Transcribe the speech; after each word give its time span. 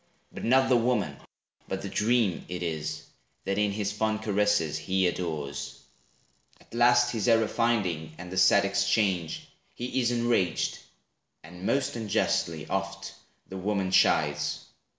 But 0.31 0.43
not 0.43 0.67
the 0.67 0.77
woman, 0.77 1.15
but 1.67 1.83
the 1.83 1.87
dream 1.87 2.43
it 2.49 2.63
is, 2.63 3.05
That 3.45 3.59
in 3.59 3.69
his 3.71 3.91
fond 3.91 4.23
caresses, 4.23 4.75
he 4.79 5.05
adores. 5.05 5.79
At 6.59 6.73
last 6.73 7.11
his 7.11 7.27
error 7.27 7.47
finding, 7.47 8.15
and 8.17 8.31
the 8.31 8.37
sad 8.37 8.65
exchange, 8.65 9.47
He 9.75 10.01
is 10.01 10.09
enraged, 10.09 10.79
and 11.43 11.67
most 11.67 11.95
unjustly, 11.95 12.65
oft, 12.67 13.13
The 13.47 13.57
woman 13.57 13.91
chides. 13.91 14.65